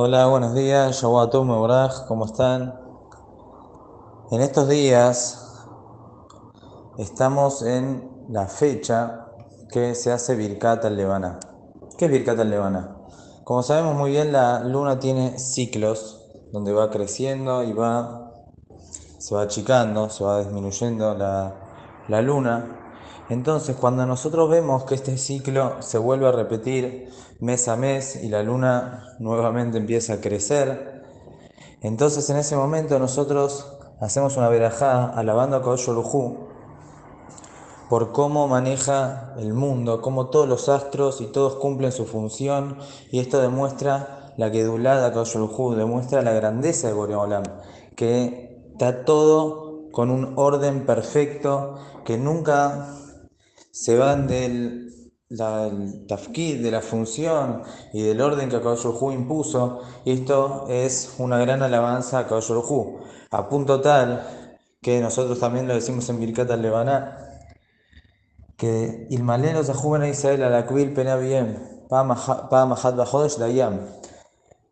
[0.00, 2.72] Hola, buenos días, Shawatum Meboraj, ¿cómo están?
[4.30, 5.66] En estos días
[6.98, 9.26] estamos en la fecha
[9.72, 11.40] que se hace Birkat al-Levana.
[11.98, 12.96] ¿Qué es Birkat al-Levana?
[13.42, 18.34] Como sabemos muy bien, la luna tiene ciclos donde va creciendo y va,
[19.18, 21.56] se va achicando, se va disminuyendo la,
[22.06, 22.87] la luna
[23.28, 28.28] entonces, cuando nosotros vemos que este ciclo se vuelve a repetir mes a mes y
[28.28, 31.02] la luna nuevamente empieza a crecer,
[31.82, 33.66] entonces en ese momento nosotros
[34.00, 35.90] hacemos una verajá alabando a Kadosh
[37.90, 42.78] por cómo maneja el mundo, cómo todos los astros y todos cumplen su función
[43.10, 45.36] y esto demuestra la que dulada Kadosh
[45.76, 47.42] demuestra la grandeza de Boreolam,
[47.94, 52.94] que está todo con un orden perfecto, que nunca
[53.70, 54.88] se van del
[55.28, 55.70] la,
[56.08, 62.18] tafkid, de la función y del orden que Akadosh impuso, esto es una gran alabanza
[62.18, 62.52] a Akadosh
[63.30, 64.26] a punto tal
[64.80, 67.18] que nosotros también lo decimos en Birkat al-Lebaná,
[68.56, 71.58] que Ilmaleno a Israel a la Kvil Penabiem,
[71.90, 73.80] Mahat Bajodesh Dayam,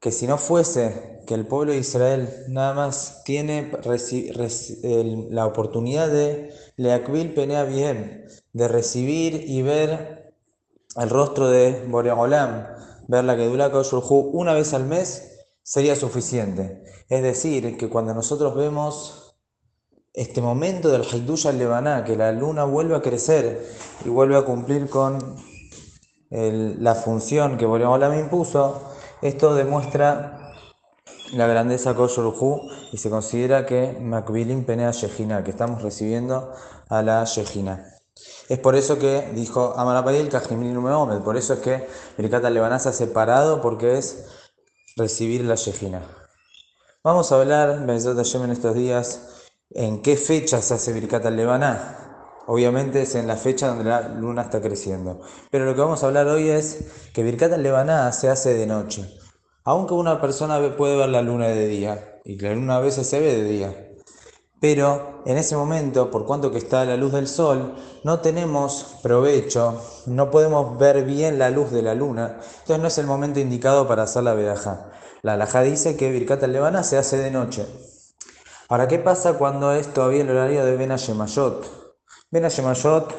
[0.01, 3.73] que si no fuese que el pueblo de Israel nada más tiene
[5.31, 8.27] la oportunidad de Leakvil Penea bien,
[8.57, 10.33] de recibir y ver
[10.97, 12.67] el rostro de Boreolam,
[13.07, 16.83] ver la Kedula Koshulhu una vez al mes, sería suficiente.
[17.11, 19.37] Es decir, que cuando nosotros vemos
[20.15, 23.63] este momento del Haidush al Lebaná, que la luna vuelve a crecer
[24.07, 25.37] y vuelve a cumplir con
[26.31, 30.55] la función que Boreolam impuso, esto demuestra
[31.35, 36.55] la grandeza Koshurhu y se considera que Makbilim Penea Shejina, que estamos recibiendo
[36.89, 37.96] a la Shejina.
[38.49, 41.87] Es por eso que dijo Amarapayel Kajimil Omed, por eso es que
[42.17, 44.27] Birkat Lebaná se ha separado porque es
[44.97, 46.03] recibir la Shejina.
[47.05, 52.03] Vamos a hablar, en estos días, en qué fecha se hace Birkat Lebaná.
[52.47, 55.21] Obviamente es en la fecha donde la luna está creciendo.
[55.51, 59.05] Pero lo que vamos a hablar hoy es que Birkat al-Lebaná se hace de noche.
[59.65, 63.19] Aunque una persona puede ver la luna de día, y la luna a veces se
[63.19, 63.86] ve de día.
[64.61, 67.75] Pero en ese momento, por cuanto que está la luz del sol,
[68.05, 72.39] no tenemos provecho, no podemos ver bien la luz de la luna.
[72.61, 74.91] Entonces no es el momento indicado para hacer la verajá.
[75.23, 77.67] La alajá dice que Birkat al-Lebaná se hace de noche.
[78.69, 81.93] Ahora, ¿qué pasa cuando es todavía el horario de Ben Shemayot?
[82.31, 83.15] Ben Shemayot,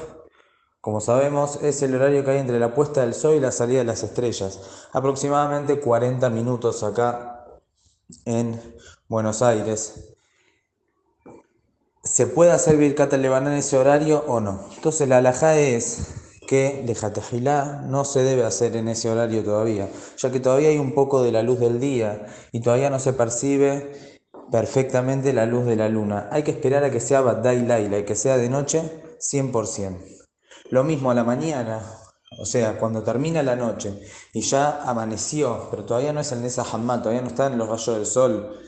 [0.82, 3.80] como sabemos, es el horario que hay entre la puesta del sol y la salida
[3.80, 4.60] de las estrellas.
[4.92, 7.46] Aproximadamente 40 minutos acá
[8.26, 8.60] en
[9.08, 10.17] Buenos Aires.
[12.10, 14.70] ¿Se puede hacer Birkat al en ese horario o no?
[14.76, 16.14] Entonces la alajá es
[16.48, 20.96] que Lejatejilá no se debe hacer en ese horario todavía, ya que todavía hay un
[20.96, 24.20] poco de la luz del día y todavía no se percibe
[24.50, 26.30] perfectamente la luz de la luna.
[26.32, 28.82] Hay que esperar a que sea Badai Laila y que sea de noche
[29.20, 29.98] 100%.
[30.70, 31.82] Lo mismo a la mañana,
[32.40, 34.00] o sea, cuando termina la noche
[34.34, 37.98] y ya amaneció, pero todavía no es el Nesa Hamad, todavía no están los rayos
[37.98, 38.60] del sol,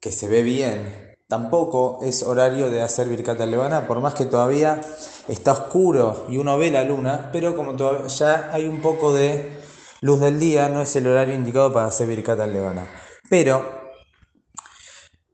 [0.00, 1.11] que se ve bien.
[1.32, 4.82] Tampoco es horario de hacer Birkat Levana, por más que todavía
[5.28, 9.50] está oscuro y uno ve la luna, pero como todavía ya hay un poco de
[10.02, 12.86] luz del día, no es el horario indicado para hacer Birkat Levana.
[13.30, 13.64] Pero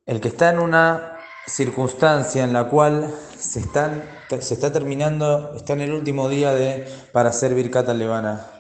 [0.07, 5.93] el que está en una circunstancia en la cual se, está terminando, está en el
[5.95, 8.58] último día de, para hacer Birkata Levana.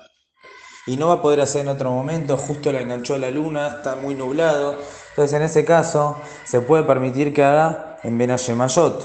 [0.88, 3.94] Y no va a poder hacer en otro momento, justo le enganchó la luna, está
[3.94, 4.76] muy nublado.
[5.10, 9.04] Entonces en ese caso se puede permitir que haga en Benayemayot.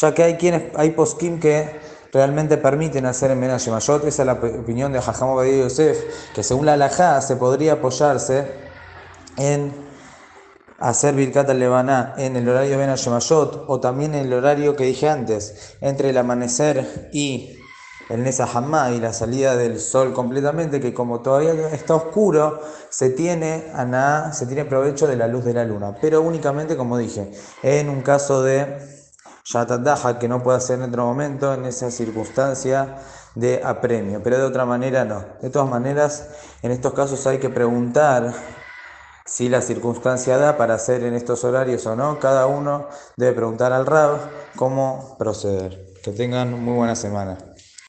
[0.00, 1.80] Ya que hay quienes, hay poskim que
[2.12, 4.04] realmente permiten hacer en Benayemayot.
[4.04, 8.46] Esa es la opinión de Jajamo Badir Yosef, que según la halajá se podría apoyarse
[9.38, 9.72] en
[10.78, 15.08] hacer Birkat al-Lebaná en el horario Ben Shemayot o también en el horario que dije
[15.08, 17.58] antes, entre el amanecer y
[18.08, 18.46] el Nesa
[18.92, 22.60] y la salida del sol completamente, que como todavía está oscuro,
[22.90, 26.98] se tiene, nada se tiene provecho de la luz de la luna, pero únicamente, como
[26.98, 28.78] dije, en un caso de
[29.44, 32.96] Yatadaja, que no puede hacer en otro momento, en esa circunstancia
[33.34, 35.24] de apremio, pero de otra manera no.
[35.42, 36.28] De todas maneras,
[36.62, 38.32] en estos casos hay que preguntar
[39.26, 43.72] si la circunstancia da para hacer en estos horarios o no, cada uno debe preguntar
[43.72, 44.18] al RAB
[44.56, 45.94] cómo proceder.
[46.02, 47.38] Que tengan muy buena semana.